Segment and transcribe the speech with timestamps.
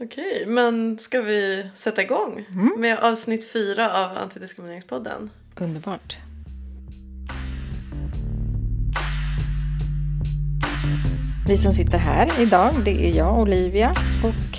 [0.00, 5.30] Okej, men ska vi sätta igång med avsnitt fyra av Antidiskrimineringspodden?
[5.60, 6.16] Underbart.
[11.48, 13.90] Vi som sitter här idag, det är jag, Olivia
[14.24, 14.58] och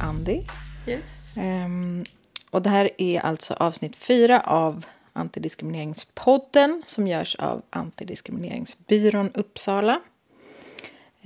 [0.00, 0.42] Andy.
[0.86, 1.02] Yes.
[1.36, 2.04] Ehm,
[2.50, 10.00] och det här är alltså avsnitt fyra av Antidiskrimineringspodden som görs av Antidiskrimineringsbyrån Uppsala.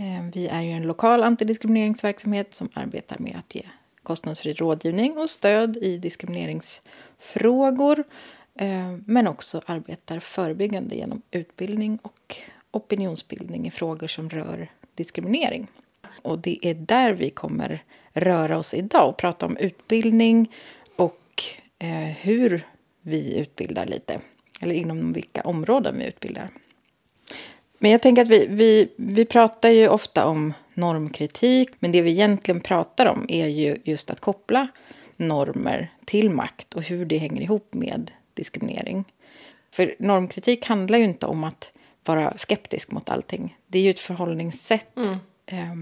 [0.01, 3.63] Ehm, vi är ju en lokal antidiskrimineringsverksamhet som arbetar med att ge
[4.03, 8.05] kostnadsfri rådgivning och stöd i diskrimineringsfrågor
[8.55, 12.37] ehm, men också arbetar förebyggande genom utbildning och
[12.71, 15.67] opinionsbildning i frågor som rör diskriminering.
[16.23, 20.53] Och det är där vi kommer röra oss idag och prata om utbildning
[20.97, 21.43] och
[21.79, 22.67] eh, hur
[23.03, 24.21] vi utbildar lite.
[24.61, 26.51] Eller inom vilka områden vi utbildar.
[27.79, 31.71] Men jag tänker att vi, vi, vi pratar ju ofta om normkritik.
[31.79, 34.69] Men det vi egentligen pratar om är ju just att koppla
[35.17, 39.05] normer till makt och hur det hänger ihop med diskriminering.
[39.71, 41.73] För normkritik handlar ju inte om att
[42.05, 43.57] vara skeptisk mot allting.
[43.67, 44.97] Det är ju ett förhållningssätt
[45.47, 45.75] eh,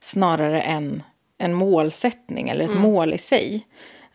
[0.00, 1.02] snarare än
[1.38, 3.66] en målsättning eller ett mål i sig.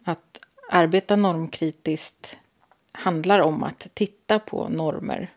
[0.04, 0.40] Att
[0.72, 2.38] arbeta normkritiskt
[2.92, 5.32] handlar om att titta på normer.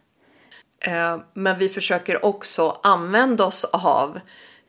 [0.81, 4.21] Eh, men vi försöker också använda oss av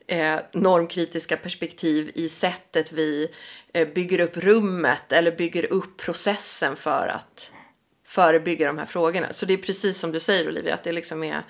[0.06, 3.30] eh, normkritiska perspektiv i sättet vi
[3.72, 7.50] eh, bygger upp rummet eller bygger upp processen för att
[8.06, 9.32] förebygga de här frågorna.
[9.32, 11.42] Så det är precis som du säger Olivia, att det liksom är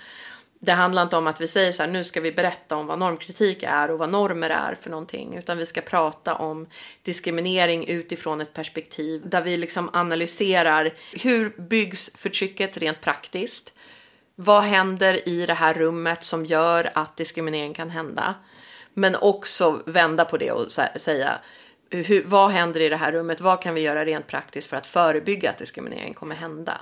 [0.61, 2.99] det handlar inte om att vi säger så här, nu ska vi berätta om vad
[2.99, 6.67] normkritik är och vad normer är för någonting, utan vi ska prata om
[7.03, 13.75] diskriminering utifrån ett perspektiv där vi liksom analyserar hur byggs förtrycket rent praktiskt?
[14.41, 18.35] Vad händer i det här rummet som gör att diskriminering kan hända?
[18.95, 21.39] Men också vända på det och säga
[21.91, 23.41] hur, vad händer i det här rummet?
[23.41, 26.81] Vad kan vi göra rent praktiskt för att förebygga att diskriminering kommer hända?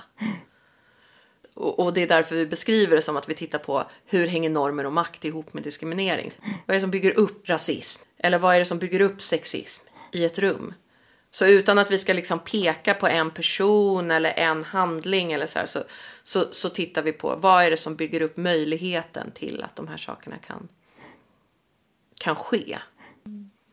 [1.53, 4.49] Och, och det är därför vi beskriver det som att vi tittar på hur hänger
[4.49, 6.31] normer och makt ihop med diskriminering?
[6.41, 8.01] Vad är det som bygger upp rasism?
[8.17, 10.73] Eller vad är det som bygger upp sexism i ett rum?
[11.31, 15.59] Så utan att vi ska liksom peka på en person eller en handling eller så,
[15.59, 15.83] här, så,
[16.23, 19.87] så, så tittar vi på vad är det som bygger upp möjligheten till att de
[19.87, 20.67] här sakerna kan,
[22.19, 22.77] kan ske.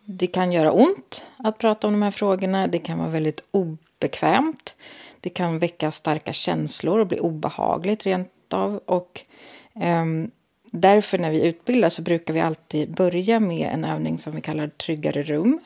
[0.04, 2.66] Det kan göra ont att prata om de här frågorna.
[2.66, 4.74] Det kan vara väldigt obekvämt.
[5.20, 8.80] Det kan väcka starka känslor och bli obehagligt rent av.
[8.86, 9.20] Och,
[9.74, 10.30] um,
[10.64, 14.68] därför när vi utbildar så brukar vi alltid börja med en övning som vi kallar
[14.68, 15.60] tryggare rum.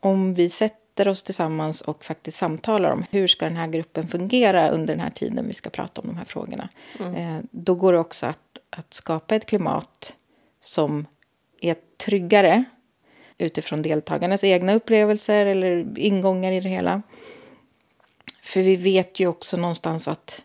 [0.00, 4.70] Om vi sätter oss tillsammans och faktiskt samtalar om hur ska den här gruppen fungera
[4.70, 6.68] under den här tiden vi ska prata om de här frågorna.
[6.98, 10.12] Eh, då går det också att, att skapa ett klimat
[10.60, 11.06] som
[11.60, 12.64] är tryggare
[13.38, 17.02] utifrån deltagarnas egna upplevelser eller ingångar i det hela.
[18.42, 20.42] För vi vet ju också någonstans att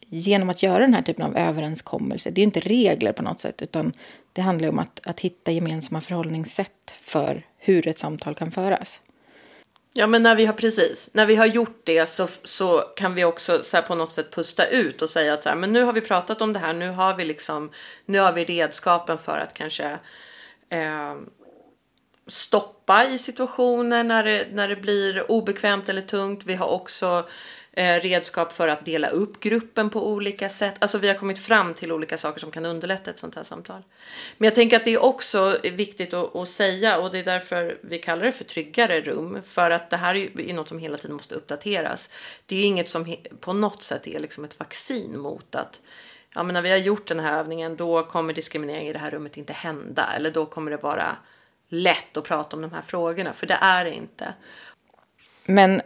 [0.00, 3.40] genom att göra den här typen av överenskommelser, det är ju inte regler på något
[3.40, 3.92] sätt, utan
[4.38, 9.00] det handlar om att, att hitta gemensamma förhållningssätt för hur ett samtal kan föras.
[9.92, 13.24] Ja, men när vi har precis, när vi har gjort det så, så kan vi
[13.24, 15.82] också så här, på något sätt pusta ut och säga att så här, men nu
[15.82, 17.70] har vi pratat om det här, nu har vi liksom,
[18.06, 19.98] nu har vi redskapen för att kanske
[20.68, 21.16] eh,
[22.26, 26.44] stoppa i situationer när det, när det blir obekvämt eller tungt.
[26.44, 27.28] Vi har också
[27.78, 30.74] Eh, redskap för att dela upp gruppen på olika sätt.
[30.78, 33.82] Alltså vi har kommit fram till olika saker som kan underlätta ett sånt här samtal.
[34.38, 37.78] Men jag tänker att det är också viktigt att, att säga och det är därför
[37.80, 39.38] vi kallar det för tryggare rum.
[39.44, 42.10] För att det här är, ju, något som hela tiden måste uppdateras.
[42.46, 45.80] Det är inget som på något sätt är liksom ett vaccin mot att
[46.34, 49.10] ja, men när vi har gjort den här övningen då kommer diskriminering i det här
[49.10, 50.12] rummet inte hända.
[50.16, 51.16] Eller då kommer det vara
[51.68, 53.32] lätt att prata om de här frågorna.
[53.32, 54.34] För det är det inte.
[55.44, 55.80] Men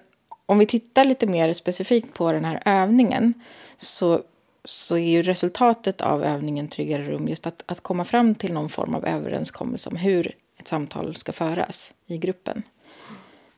[0.53, 3.35] om vi tittar lite mer specifikt på den här övningen
[3.77, 4.23] så,
[4.65, 8.69] så är ju resultatet av övningen Tryggare rum just att, att komma fram till någon
[8.69, 12.63] form av överenskommelse om hur ett samtal ska föras i gruppen.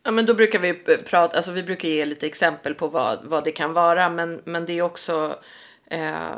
[0.02, 0.75] Ja, men då brukar vi eh,
[1.06, 4.67] prata, alltså vi brukar ge lite exempel på vad, vad det kan vara, men, men
[4.67, 5.37] det är också
[5.87, 6.35] eh,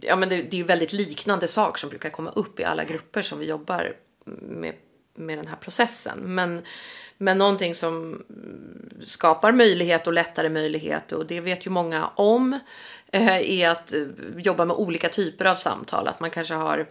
[0.00, 3.22] ja, men det, det är väldigt liknande saker som brukar komma upp i alla grupper
[3.22, 3.96] som vi jobbar
[4.40, 4.74] med,
[5.14, 6.34] med den här processen.
[6.34, 6.62] Men,
[7.18, 8.22] men någonting som
[9.02, 12.58] skapar möjlighet och lättare möjlighet och det vet ju många om
[13.12, 14.02] eh, är att eh,
[14.36, 16.08] jobba med olika typer av samtal.
[16.08, 16.86] Att man kanske har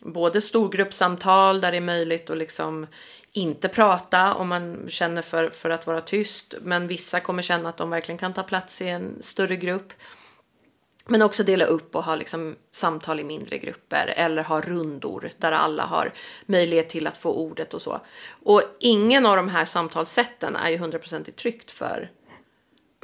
[0.00, 2.86] både storgruppssamtal där det är möjligt att liksom
[3.32, 6.54] inte prata om man känner för, för att vara tyst.
[6.62, 9.92] Men vissa kommer känna att de verkligen kan ta plats i en större grupp.
[11.06, 15.52] Men också dela upp och ha liksom samtal i mindre grupper eller ha rundor där
[15.52, 16.12] alla har
[16.46, 18.00] möjlighet till att få ordet och så.
[18.42, 22.10] Och ingen av de här samtalssätten är ju hundraprocentigt tryggt för,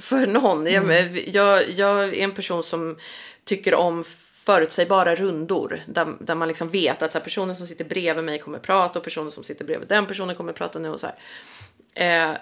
[0.01, 0.67] för någon.
[0.67, 1.19] Mm.
[1.27, 2.97] Jag, jag är en person som
[3.45, 4.05] tycker om
[4.45, 8.39] förutsägbara rundor där, där man liksom vet att så här, personen som sitter bredvid mig
[8.39, 12.31] kommer prata och personen som sitter bredvid den personen kommer prata nu och så här.
[12.31, 12.37] Eh,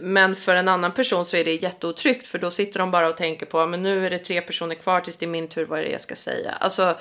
[0.00, 3.16] men för en annan person så är det jätteotryggt för då sitter de bara och
[3.16, 5.78] tänker på men nu är det tre personer kvar tills det är min tur, vad
[5.78, 6.50] är det jag ska säga?
[6.50, 6.98] Alltså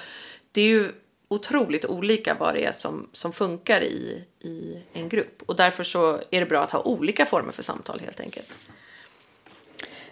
[0.52, 0.92] det är ju
[1.28, 6.22] otroligt olika vad det är som, som funkar i, i en grupp och därför så
[6.32, 8.54] är det bra att ha olika former för samtal helt enkelt.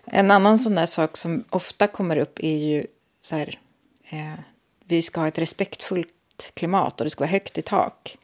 [0.05, 2.85] En annan sån där sak som ofta kommer upp är ju
[3.21, 3.59] så här,
[4.09, 4.39] eh,
[4.85, 8.17] vi ska ha ett respektfullt klimat och det ska vara högt i tak.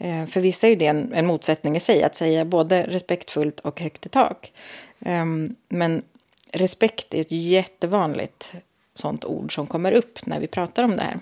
[0.00, 3.80] Eh, för vissa är det en, en, motsättning i sig, att säga både respektfullt och
[3.80, 4.52] högt i tak.
[5.00, 6.02] Ehm, men
[6.52, 8.54] respekt är ett jättevanligt
[8.94, 11.18] sånt ord som kommer upp när vi pratar om det här.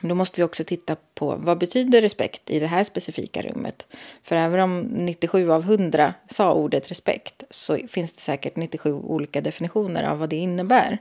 [0.00, 3.86] Då måste vi också titta på vad betyder respekt i det här specifika rummet.
[4.22, 9.40] För även om 97 av 100 sa ordet respekt så finns det säkert 97 olika
[9.40, 10.98] definitioner av vad det innebär.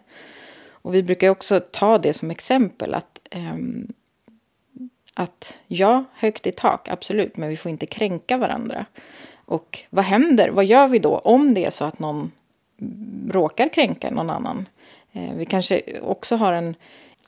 [0.69, 3.94] Och vi brukar också ta det som exempel att um,
[5.13, 8.85] att ja, högt i tak, absolut, men vi får inte kränka varandra.
[9.45, 10.49] Och vad händer?
[10.49, 12.31] Vad gör vi då om det är så att någon
[13.29, 14.67] råkar kränka någon annan?
[15.11, 16.75] Eh, vi kanske också har en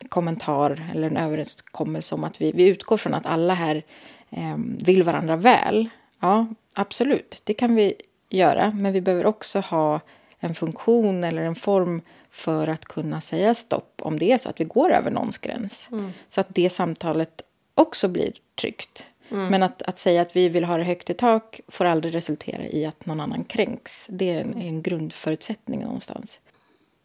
[0.09, 3.83] kommentar eller en överenskommelse om att vi, vi utgår från att alla här
[4.29, 5.89] eh, vill varandra väl.
[6.19, 7.93] Ja, absolut, det kan vi
[8.29, 9.99] göra, men vi behöver också ha
[10.39, 14.59] en funktion eller en form för att kunna säga stopp om det är så att
[14.59, 15.89] vi går över någons gräns.
[15.91, 16.11] Mm.
[16.29, 17.41] Så att det samtalet
[17.75, 19.05] också blir tryggt.
[19.33, 19.47] Mm.
[19.47, 22.63] Men att, att säga att vi vill ha det högt i tak får aldrig resultera
[22.63, 24.07] i att någon annan kränks.
[24.09, 26.39] Det är en, en grundförutsättning någonstans.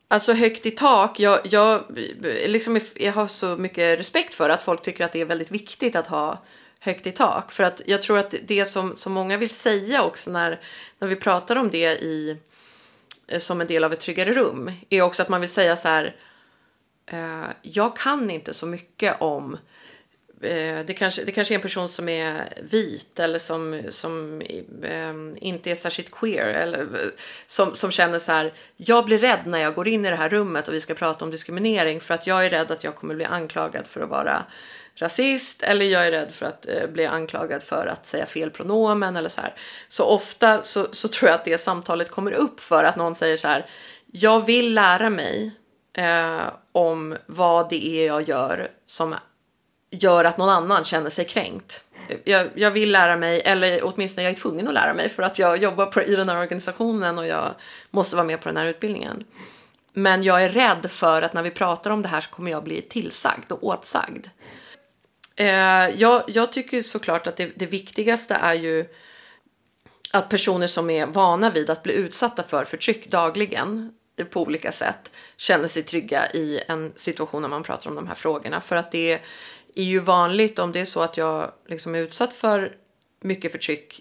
[0.09, 1.85] Alltså högt i tak, jag, jag,
[2.47, 5.97] liksom, jag har så mycket respekt för att folk tycker att det är väldigt viktigt
[5.97, 6.38] att ha
[6.81, 7.53] högt i tak.
[7.53, 10.61] För att jag tror att det som, som många vill säga också när,
[10.99, 12.37] när vi pratar om det i,
[13.38, 16.17] som en del av ett tryggare rum är också att man vill säga så här.
[17.06, 19.56] Eh, jag kan inte så mycket om Eh,
[20.43, 24.43] Eh, det, kanske, det kanske är en person som är vit eller som, som
[24.82, 26.46] eh, inte är särskilt queer.
[26.46, 26.88] Eller
[27.46, 30.29] som, som känner så här, jag blir rädd när jag går in i det här
[30.29, 33.14] rummet och vi ska prata om diskriminering för att jag är rädd att jag kommer
[33.14, 34.44] bli anklagad för att vara
[34.94, 39.17] rasist eller jag är rädd för att eh, bli anklagad för att säga fel pronomen
[39.17, 39.55] eller så här.
[39.88, 43.37] Så ofta så, så tror jag att det samtalet kommer upp för att någon säger
[43.37, 43.67] så här,
[44.12, 45.52] jag vill lära mig
[45.93, 49.14] eh, om vad det är jag gör som
[49.90, 51.85] gör att någon annan känner sig kränkt.
[52.25, 55.38] Jag, jag, vill lära mig, eller åtminstone jag är tvungen att lära mig för att
[55.38, 57.55] jag jobbar på, i den här organisationen och jag
[57.90, 59.25] måste vara med på den här utbildningen.
[59.93, 62.64] Men jag är rädd för att när vi pratar om det här så kommer jag
[62.64, 64.26] bli tillsagd och åtsagd.
[65.37, 68.87] Eh, jag, jag, tycker såklart att det, det viktigaste är ju
[70.12, 74.73] att personer som är vana vid att bli utsatta för förtryck dagligen eh, på olika
[74.73, 78.61] sätt känner sig trygga i en situation när man pratar om de här frågorna.
[78.61, 79.20] För att det
[79.80, 82.76] är ju vanligt om det är så att jag liksom är utsatt för
[83.20, 84.00] mycket förtryck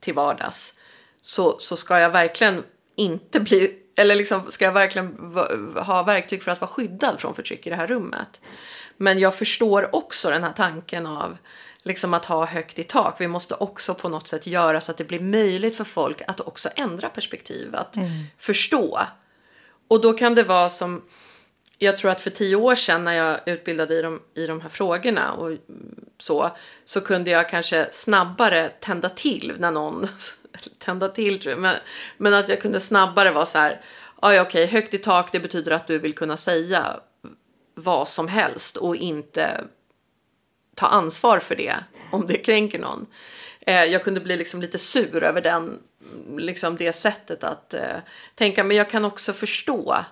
[0.00, 0.74] till vardags
[1.22, 2.64] så, så ska jag verkligen
[2.94, 5.34] inte bli eller liksom ska jag verkligen
[5.76, 8.40] ha verktyg för att vara skyddad från förtryck i det här rummet.
[8.96, 11.36] Men jag förstår också den här tanken av
[11.82, 13.20] liksom att ha högt i tak.
[13.20, 16.40] Vi måste också på något sätt göra så att det blir möjligt för folk att
[16.40, 18.08] också ändra perspektiv, att mm.
[18.38, 19.00] förstå.
[19.88, 21.02] Och då kan det vara som
[21.78, 24.68] jag tror att för tio år sedan när jag utbildade i de, i de här
[24.68, 25.56] frågorna och
[26.18, 26.50] så,
[26.84, 30.08] så kunde jag kanske snabbare tända till när någon,
[30.78, 31.76] tända till tror jag, men,
[32.16, 33.80] men att jag kunde snabbare vara så här,
[34.22, 37.00] ja okej, högt i tak det betyder att du vill kunna säga
[37.74, 39.64] vad som helst och inte
[40.74, 41.76] ta ansvar för det
[42.10, 43.06] om det kränker någon.
[43.60, 45.78] Eh, jag kunde bli liksom lite sur över den,
[46.36, 47.96] liksom det sättet att eh,
[48.34, 50.04] tänka, men jag kan också förstå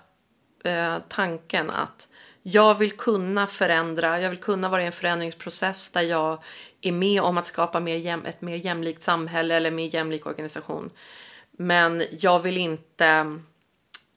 [0.67, 2.09] eh, tanken att
[2.43, 6.39] jag vill kunna förändra, jag vill kunna vara i en förändringsprocess där jag
[6.81, 10.91] är med om att skapa mer jäm, ett mer jämlikt samhälle eller mer jämlik organisation.
[11.51, 13.39] Men jag vill inte,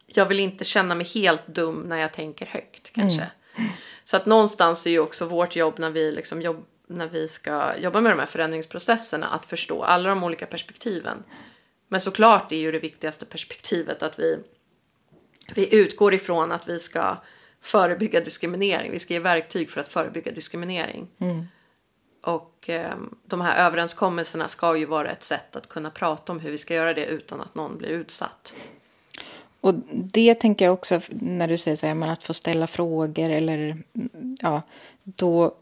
[0.05, 3.29] jag vill inte känna mig helt dum när jag tänker högt kanske.
[3.55, 3.69] Mm.
[4.03, 7.77] Så att någonstans är ju också vårt jobb när vi liksom jobb, när vi ska
[7.77, 11.23] jobba med de här förändringsprocesserna att förstå alla de olika perspektiven.
[11.87, 14.39] Men såklart är ju det viktigaste perspektivet att vi
[15.55, 17.17] vi utgår ifrån att vi ska
[17.61, 18.91] förebygga diskriminering.
[18.91, 21.07] Vi ska ge verktyg för att förebygga diskriminering.
[21.19, 21.45] Mm.
[22.21, 26.51] Och eh, de här överenskommelserna ska ju vara ett sätt att kunna prata om hur
[26.51, 28.53] vi ska göra det utan att någon blir utsatt.
[29.61, 33.83] Och det tänker jag också när du säger så här, att få ställa frågor eller
[34.41, 34.61] ja,
[35.03, 35.55] då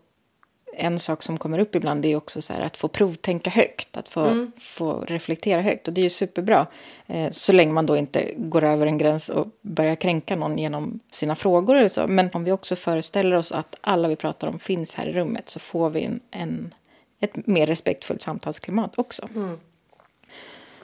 [0.77, 4.21] en sak som kommer upp ibland är också så att få provtänka högt, att få,
[4.21, 4.51] mm.
[4.61, 5.87] få reflektera högt.
[5.87, 6.67] Och det är ju superbra,
[7.07, 10.99] eh, så länge man då inte går över en gräns och börjar kränka någon genom
[11.11, 12.07] sina frågor eller så.
[12.07, 15.49] Men om vi också föreställer oss att alla vi pratar om finns här i rummet
[15.49, 16.73] så får vi en, en
[17.19, 19.29] ett mer respektfullt samtalsklimat också.
[19.35, 19.57] Mm.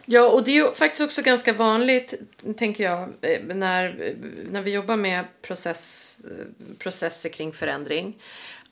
[0.06, 2.14] Ja, och det är ju faktiskt också ganska vanligt,
[2.58, 4.16] tänker jag, eh, när,
[4.52, 6.46] när vi jobbar med process, eh,
[6.78, 8.18] processer kring förändring.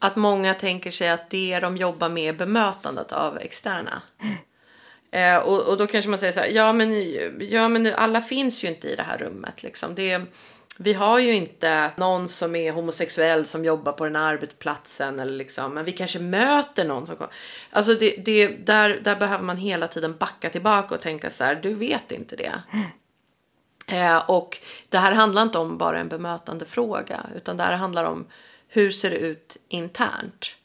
[0.04, 4.02] Att många tänker sig att det de jobbar med är bemötandet av externa.
[5.12, 6.94] Eh, och, och då kanske man säger så här, ja men,
[7.40, 9.64] ja men alla finns ju inte i det här rummet.
[9.64, 9.96] Liksom.
[9.96, 10.22] Det,
[10.78, 15.20] vi har ju inte någon som är homosexuell som jobbar på den här arbetsplatsen.
[15.20, 17.16] Eller liksom, men vi kanske möter någon som
[17.72, 21.56] Alltså det, det, där, där behöver man hela tiden backa tillbaka och tänka så här,
[21.56, 22.54] du vet inte det.
[23.88, 24.58] Eh, och
[24.90, 27.26] det här handlar inte om bara en bemötande fråga.
[27.36, 28.26] Utan det här handlar om
[28.74, 30.56] hur ser det ut internt.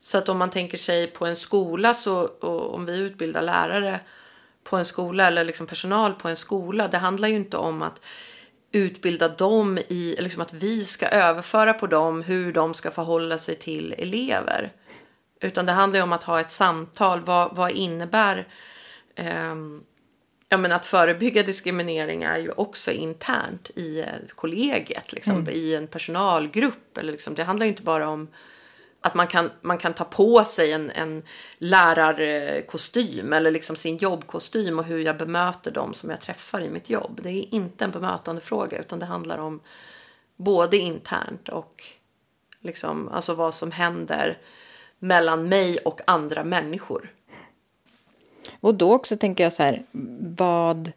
[0.00, 2.26] Så att om man tänker sig på en skola så
[2.72, 4.00] om vi utbildar lärare
[4.64, 6.88] på en skola eller liksom personal på en skola.
[6.88, 8.00] Det handlar ju inte om att
[8.72, 13.54] utbilda dem i, liksom att vi ska överföra på dem hur de ska förhålla sig
[13.54, 14.72] till elever.
[15.40, 17.20] Utan det handlar om att ha ett samtal.
[17.20, 18.48] Vad, vad innebär
[19.14, 19.54] eh,
[20.48, 25.48] ja, men att förebygga diskriminering är ju också internt i kollegiet, liksom, mm.
[25.48, 26.98] i en personalgrupp.
[26.98, 28.28] Eller liksom, det handlar ju inte bara om
[29.00, 31.22] att man kan, man kan ta på sig en, en
[31.58, 36.90] lärarkostym eller liksom sin jobbkostym och hur jag bemöter dem som jag träffar i mitt
[36.90, 37.20] jobb.
[37.22, 39.60] Det är inte en bemötande fråga utan det handlar om
[40.36, 41.84] både internt och
[42.60, 44.38] liksom, alltså vad som händer
[44.98, 47.12] mellan mig och andra människor.
[48.60, 49.82] Och då också tänker jag så här,
[50.36, 50.92] vad,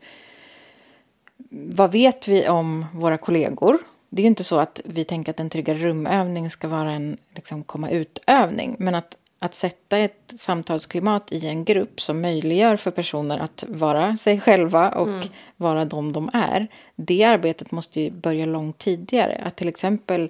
[1.49, 3.77] vad vet vi om våra kollegor?
[4.09, 7.17] Det är ju inte så att vi tänker att en tryggare rumövning ska vara en
[7.35, 8.75] liksom, komma ut-övning.
[8.79, 14.17] Men att, att sätta ett samtalsklimat i en grupp som möjliggör för personer att vara
[14.17, 15.27] sig själva och mm.
[15.57, 16.67] vara de de är.
[16.95, 19.41] Det arbetet måste ju börja långt tidigare.
[19.45, 20.29] Att till exempel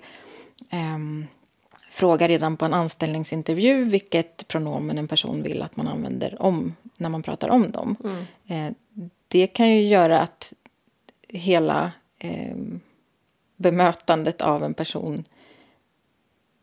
[0.71, 1.27] um,
[1.89, 7.09] fråga redan på en anställningsintervju vilket pronomen en person vill att man använder om när
[7.09, 7.95] man pratar om dem.
[8.03, 8.25] Mm.
[8.47, 8.73] Eh,
[9.27, 10.53] det kan ju göra att
[11.27, 12.55] hela eh,
[13.55, 15.23] bemötandet av en person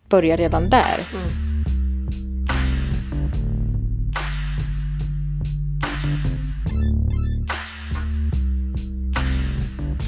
[0.09, 1.07] börjar redan där.
[1.15, 1.49] Mm.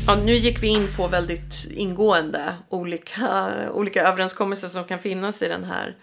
[0.06, 5.48] Ja, nu gick vi in på väldigt ingående olika, olika överenskommelser som kan finnas i
[5.48, 5.96] den här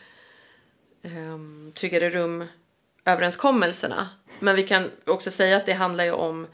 [1.03, 2.45] um, tryggare rum
[3.07, 4.09] överenskommelserna.
[4.39, 6.47] Men vi kan också säga att det handlar ju om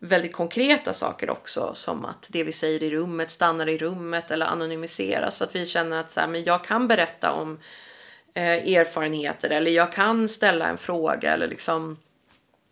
[0.00, 4.46] väldigt konkreta saker också som att det vi säger i rummet stannar i rummet eller
[4.46, 7.58] anonymiseras så att vi känner att så här, men jag kan berätta om
[8.34, 11.96] eh, erfarenheter eller jag kan ställa en fråga eller liksom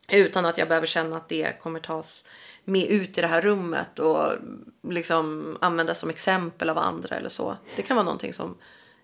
[0.09, 2.25] utan att jag behöver känna att det kommer tas
[2.65, 4.33] med ut i det här rummet och
[4.89, 7.57] liksom användas som exempel av andra eller så.
[7.77, 8.57] Det kan vara någonting som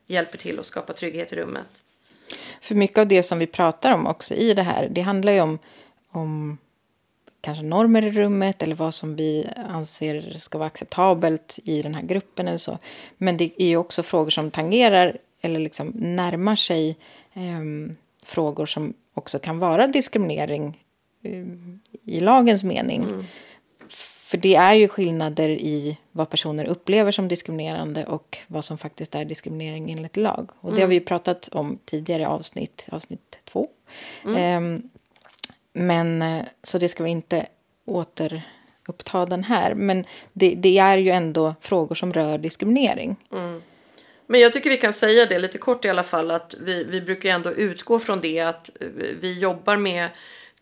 [0.06, 1.83] hjälper till att skapa trygghet i rummet.
[2.60, 5.40] För mycket av det som vi pratar om också i det här, det handlar ju
[5.40, 5.58] om,
[6.10, 6.58] om
[7.40, 12.02] kanske normer i rummet eller vad som vi anser ska vara acceptabelt i den här
[12.02, 12.78] gruppen eller så.
[13.16, 16.96] Men det är ju också frågor som tangerar eller liksom närmar sig
[17.32, 20.84] eh, frågor som också kan vara diskriminering
[21.22, 21.44] eh,
[22.04, 23.02] i lagens mening.
[23.02, 23.24] Mm.
[24.34, 29.14] För det är ju skillnader i vad personer upplever som diskriminerande och vad som faktiskt
[29.14, 30.50] är diskriminering enligt lag.
[30.60, 30.82] Och det mm.
[30.82, 33.68] har vi ju pratat om tidigare avsnitt, avsnitt två.
[34.24, 34.64] Mm.
[34.64, 34.90] Um,
[35.72, 37.46] men eh, så det ska vi inte
[37.84, 39.74] återuppta den här.
[39.74, 43.16] Men det, det är ju ändå frågor som rör diskriminering.
[43.32, 43.62] Mm.
[44.26, 47.00] Men jag tycker vi kan säga det lite kort i alla fall att vi, vi
[47.00, 48.70] brukar ändå utgå från det att
[49.20, 50.08] vi jobbar med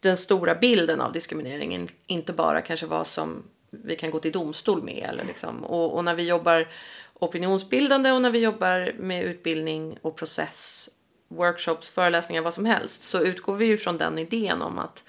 [0.01, 1.89] den stora bilden av diskrimineringen.
[2.07, 5.09] Inte bara kanske vad som vi kan gå till domstol med.
[5.13, 5.65] Eller liksom.
[5.65, 6.69] och, och, när vi jobbar
[7.15, 10.89] opinionsbildande och när vi jobbar med utbildning och process,
[11.29, 15.05] workshops, föreläsningar, vad som helst så utgår vi ju från den idén om att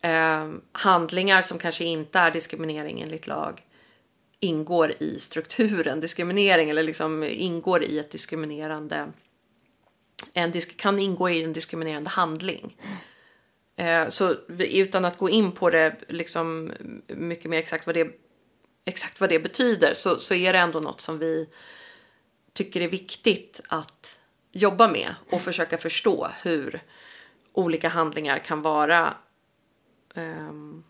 [0.00, 3.62] eh, handlingar som kanske inte är diskriminering enligt lag
[4.40, 9.12] ingår i strukturen diskriminering eller liksom ingår i ett diskriminerande
[10.32, 12.76] en disk, kan ingå i en diskriminerande handling.
[13.76, 16.72] Eh, så utan att gå in på det liksom
[17.06, 18.08] mycket mer exakt vad det,
[18.84, 21.48] exakt vad det betyder så, så är det ändå något som vi
[22.52, 24.18] tycker är viktigt att
[24.52, 26.82] jobba med och försöka förstå hur
[27.52, 29.14] olika handlingar kan vara
[30.14, 30.84] um,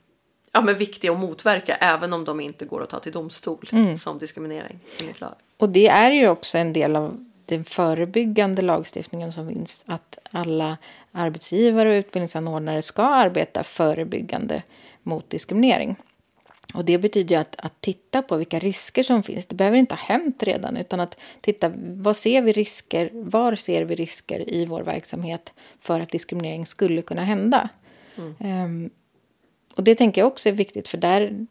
[0.52, 3.96] ja, men viktiga att motverka även om de inte går att ta till domstol Mm.
[3.96, 5.34] som diskriminering enligt lag.
[5.56, 9.84] Och det är ju också en del av den förebyggande lagstiftningen som finns.
[9.86, 10.78] Att alla
[11.12, 14.62] arbetsgivare och utbildningsanordnare ska arbeta förebyggande
[15.02, 15.96] mot diskriminering.
[16.74, 19.46] Och det betyder att, att titta på vilka risker som finns.
[19.46, 23.84] Det behöver inte ha hänt redan utan att titta vad ser vi risker, var ser
[23.84, 27.68] vi risker i vår verksamhet för att diskriminering skulle kunna hända.
[28.38, 28.90] Ehm,
[29.76, 31.46] och det tänker jag också är viktigt för där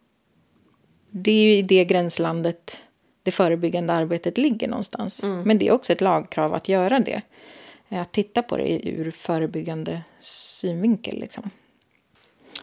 [1.10, 2.78] det är ju i det gränslandet
[3.24, 5.24] det förebyggande arbetet ligger någonstans.
[5.46, 7.22] Men det är också ett lagkrav att göra det.
[7.90, 11.20] Att titta på det ur förebyggande synvinkel.
[11.20, 11.50] Liksom.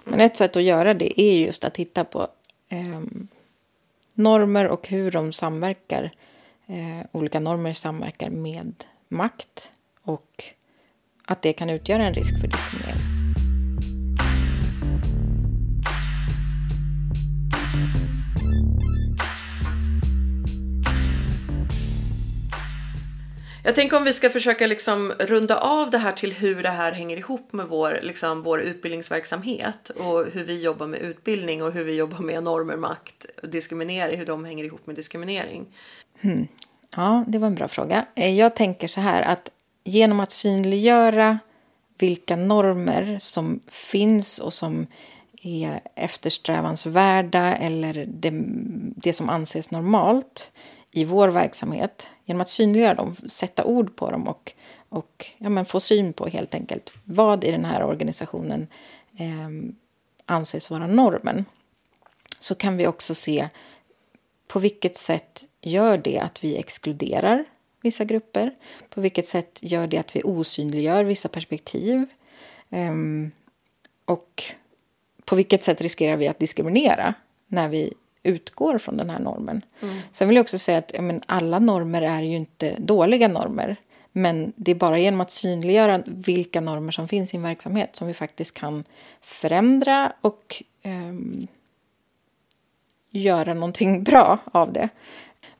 [0.04, 2.28] Men ett sätt att göra det är just att titta på
[2.68, 3.28] ehm,
[4.14, 6.10] normer och hur de samverkar.
[6.66, 9.72] Eh, olika normer samverkar med makt
[10.02, 10.44] och
[11.24, 13.17] att det kan utgöra en risk för diskriminering.
[23.68, 26.92] Jag tänker om vi ska försöka liksom runda av det här till hur det här
[26.92, 31.84] hänger ihop med vår, liksom, vår utbildningsverksamhet och hur vi jobbar med utbildning och hur
[31.84, 35.66] vi jobbar med normer, makt och diskriminering, hur de hänger ihop med diskriminering.
[36.20, 36.48] Hmm.
[36.96, 38.06] Ja, det var en bra fråga.
[38.14, 39.50] Eh, jag tänker så här att
[39.84, 41.38] genom att synliggöra
[41.98, 44.87] vilka normer som finns och som
[45.42, 48.30] är eftersträvansvärda eller det,
[48.96, 50.50] det som anses normalt
[50.98, 52.08] i vår verksamhet.
[52.24, 54.52] Genom att synliggöra dem, sätta ord på dem och,
[54.88, 58.66] och ja, men få syn på helt enkelt vad i den här organisationen
[59.18, 59.48] eh,
[60.26, 61.44] anses vara normen.
[62.40, 63.48] Så kan vi också se
[64.46, 67.44] på vilket sätt gör det att vi exkluderar
[67.82, 68.54] vissa grupper?
[68.90, 72.06] På vilket sätt gör det att vi osynliggör vissa perspektiv?
[72.70, 73.30] Ehm,
[74.04, 74.44] och
[75.24, 77.14] på vilket sätt riskerar vi att diskriminera
[77.46, 77.94] när vi
[78.28, 79.62] utgår från den här normen?
[80.12, 83.76] Sen vill jag också säga att ja, men alla normer är ju inte dåliga normer.
[84.12, 88.06] Men det är bara genom att synliggöra vilka normer som finns i en verksamhet som
[88.06, 88.85] vi faktiskt kan
[89.20, 91.47] förändra och ehm,
[93.11, 94.88] göra någonting bra av det.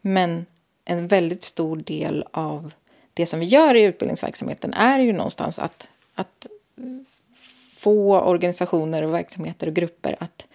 [0.01, 0.47] Men
[0.85, 2.73] en väldigt stor del av
[3.15, 6.47] det som vi gör i utbildningsverksamheten är ju någonstans att, att
[7.79, 10.47] få organisationer och verksamheter och grupper att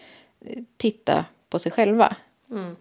[0.46, 2.16] eh, titta på sig själva.
[2.52, 2.76] Mm.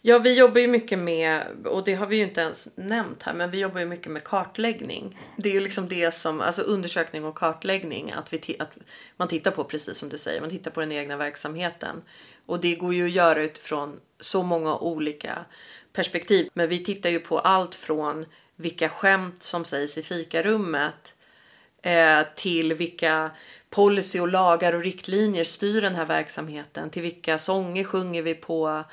[0.00, 3.34] Ja, vi jobbar ju mycket med, och det har vi ju inte ens nämnt här,
[3.34, 5.18] men vi jobbar ju mycket med kartläggning.
[5.36, 8.76] Det är ju liksom det som, alltså undersökning och kartläggning, att, vi att
[9.16, 12.02] man tittar på precis som du säger, man tittar på den egna verksamheten.
[12.46, 15.44] Och det går ju att göra utifrån så många olika
[15.92, 16.48] perspektiv.
[16.54, 21.13] Men vi tittar ju på allt från vilka skämt som sägs i fikarummet
[22.36, 23.30] till vilka
[23.70, 26.90] policy och lagar och riktlinjer styr den här verksamheten.
[26.90, 28.84] Till vilka sånger sjunger vi på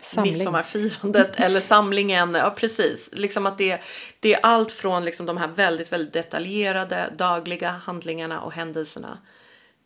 [0.00, 0.32] Samling.
[0.32, 2.34] midsommarfirandet eller samlingen.
[2.34, 3.10] Ja, precis.
[3.12, 3.80] Liksom att det,
[4.20, 9.18] det är allt från liksom de här väldigt, väldigt detaljerade dagliga handlingarna och händelserna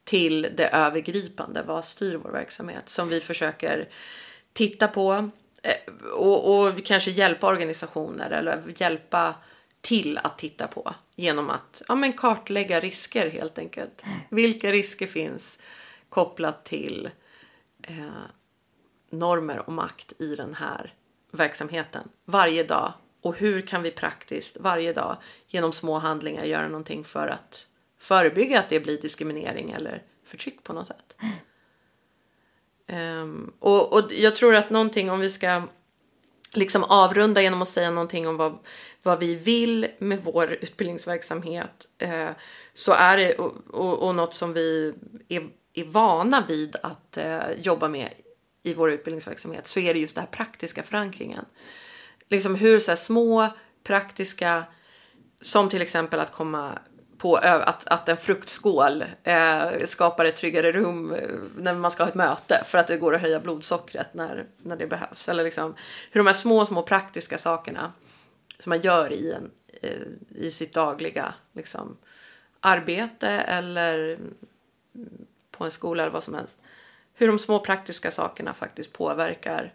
[0.04, 1.62] till det övergripande.
[1.62, 2.88] Vad styr vår verksamhet?
[2.88, 3.88] Som vi försöker
[4.52, 5.30] titta på
[5.62, 9.34] eh, och, och kanske hjälpa organisationer eller hjälpa
[9.80, 14.02] till att titta på genom att ja, men kartlägga risker helt enkelt.
[14.28, 15.58] Vilka risker finns
[16.08, 17.10] kopplat till
[17.82, 18.22] eh,
[19.10, 20.94] normer och makt i den här
[21.30, 25.16] verksamheten varje dag och hur kan vi praktiskt varje dag
[25.48, 27.66] genom små handlingar göra någonting för att
[27.98, 31.16] förebygga att det blir diskriminering eller förtryck på något sätt.
[32.86, 35.62] Ehm, och, och jag tror att någonting om vi ska
[36.54, 38.58] liksom avrunda genom att säga någonting om vad,
[39.02, 42.30] vad vi vill med vår utbildningsverksamhet eh,
[42.74, 44.94] så är det och, och, och något som vi
[45.28, 48.08] är, är vana vid att eh, jobba med
[48.62, 51.44] i vår utbildningsverksamhet så är det just den här praktiska förankringen.
[52.28, 53.48] Liksom hur så här, små
[53.84, 54.64] praktiska
[55.40, 56.78] som till exempel att komma
[57.22, 62.08] på att, att en fruktskål eh, skapar ett tryggare rum eh, när man ska ha
[62.08, 65.28] ett möte för att det går att höja blodsockret när, när det behövs.
[65.28, 65.74] Eller liksom
[66.10, 67.92] hur de här små, små praktiska sakerna
[68.58, 69.50] som man gör i, en,
[69.82, 69.90] eh,
[70.28, 71.96] i sitt dagliga liksom,
[72.60, 74.18] arbete eller
[75.50, 76.58] på en skola eller vad som helst.
[77.14, 79.74] Hur de små praktiska sakerna faktiskt påverkar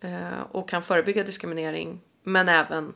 [0.00, 2.94] eh, och kan förebygga diskriminering men även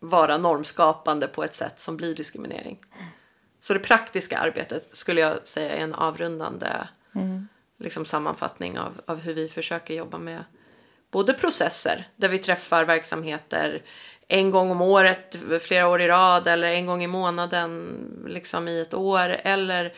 [0.00, 2.78] vara normskapande på ett sätt som blir diskriminering.
[3.60, 6.68] Så det praktiska arbetet skulle jag säga är en avrundande
[7.78, 10.44] liksom, sammanfattning av, av hur vi försöker jobba med
[11.10, 13.82] både processer där vi träffar verksamheter
[14.28, 18.80] en gång om året, flera år i rad eller en gång i månaden liksom i
[18.80, 19.94] ett år eller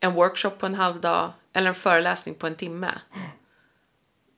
[0.00, 2.90] en workshop på en halv dag eller en föreläsning på en timme.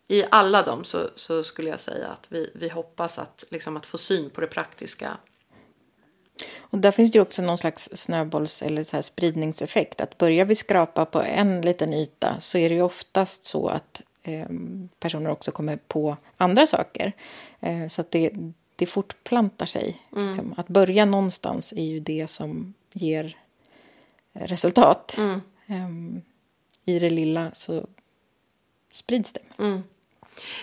[0.09, 3.87] I alla dem så, så skulle jag säga att vi, vi hoppas att, liksom, att
[3.87, 5.17] få syn på det praktiska.
[6.59, 10.01] Och där finns det ju också någon slags snöbolls eller så här spridningseffekt.
[10.01, 14.03] Att börjar vi skrapa på en liten yta så är det ju oftast så att
[14.23, 14.47] eh,
[14.99, 17.13] personer också kommer på andra saker.
[17.61, 18.31] Eh, så att det,
[18.77, 20.03] det fortplantar sig.
[20.13, 20.29] Mm.
[20.29, 20.55] Liksom.
[20.57, 23.37] Att börja någonstans är ju det som ger
[24.33, 25.17] resultat.
[25.19, 25.41] Mm.
[25.67, 26.23] Um,
[26.85, 27.87] I det lilla så
[28.93, 29.41] sprids det.
[29.59, 29.83] Mm.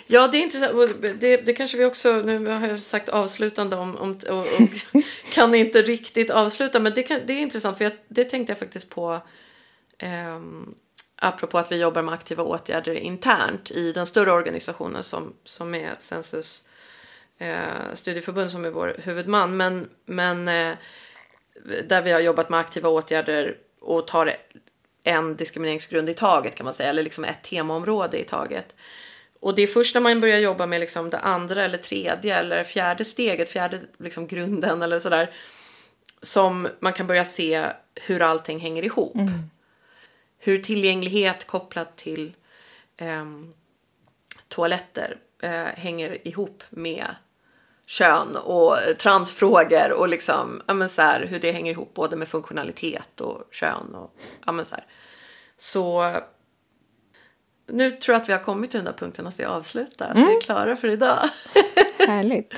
[0.07, 1.01] Ja, det är intressant.
[1.19, 5.55] Det, det kanske vi också, nu har jag sagt avslutande om, om och, och kan
[5.55, 8.89] inte riktigt avsluta, men det, kan, det är intressant för jag, det tänkte jag faktiskt
[8.89, 9.21] på
[10.35, 10.75] um,
[11.15, 15.95] apropå att vi jobbar med aktiva åtgärder internt i den större organisationen som, som är
[15.99, 16.67] Census
[17.37, 19.57] eh, studieförbund som är vår huvudman.
[19.57, 20.75] Men, men eh,
[21.87, 24.35] där vi har jobbat med aktiva åtgärder och tar
[25.09, 28.75] en diskrimineringsgrund i taget kan man säga, eller liksom ett temaområde i taget.
[29.39, 32.63] Och det är först när man börjar jobba med liksom det andra eller tredje eller
[32.63, 35.29] fjärde steget, fjärde liksom grunden eller sådär,
[36.21, 39.15] som man kan börja se hur allting hänger ihop.
[39.15, 39.49] Mm.
[40.37, 42.33] Hur tillgänglighet kopplat till
[42.97, 43.25] eh,
[44.47, 47.05] toaletter eh, hänger ihop med
[47.89, 52.27] kön och transfrågor och liksom, ja, men så här, hur det hänger ihop både med
[52.27, 53.95] funktionalitet och kön.
[53.95, 54.85] Och, ja, men så, här.
[55.57, 56.13] så
[57.67, 60.15] nu tror jag att vi har kommit till den där punkten att vi avslutar, att
[60.15, 60.29] mm.
[60.29, 61.19] vi är klara för idag.
[62.07, 62.53] Härligt.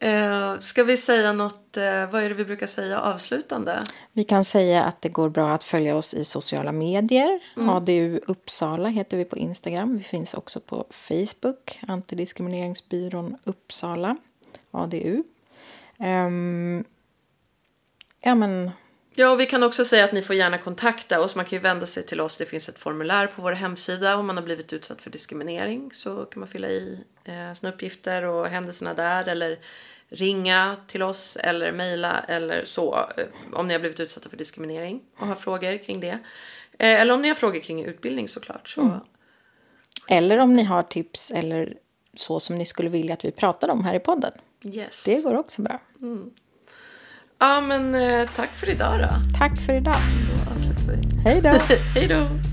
[0.00, 3.82] eh, ska vi säga något, eh, vad är det vi brukar säga avslutande?
[4.12, 7.40] Vi kan säga att det går bra att följa oss i sociala medier.
[7.56, 7.68] Mm.
[7.68, 9.98] ADU Uppsala heter vi på Instagram.
[9.98, 14.16] Vi finns också på Facebook, Antidiskrimineringsbyrån Uppsala.
[14.72, 15.22] ADU.
[15.98, 16.84] Um, ehm,
[18.22, 18.70] ja, men...
[19.14, 21.36] Ja, och vi kan också säga att ni får gärna kontakta oss.
[21.36, 22.36] Man kan ju vända sig till oss.
[22.36, 24.16] Det finns ett formulär på vår hemsida.
[24.16, 28.22] Om man har blivit utsatt för diskriminering så kan man fylla i eh, sina uppgifter
[28.22, 29.28] och händelserna där.
[29.28, 29.58] Eller
[30.08, 33.10] ringa till oss eller mejla eller så.
[33.16, 36.18] Eh, om ni har blivit utsatta för diskriminering och har frågor kring det.
[36.78, 38.68] Eh, eller om ni har frågor kring utbildning såklart.
[38.68, 38.80] Så...
[38.80, 39.00] Mm.
[40.08, 41.76] Eller om ni har tips eller
[42.16, 44.32] så som ni skulle vilja att vi pratade om här i podden.
[44.64, 45.02] Yes.
[45.04, 45.80] Det går också bra.
[46.00, 46.30] Mm.
[47.38, 49.38] Ja, men eh, tack för idag då.
[49.38, 49.96] Tack för idag.
[50.46, 51.16] Då avslutar vi.
[51.24, 51.48] Hej då.
[51.94, 52.51] Hej då.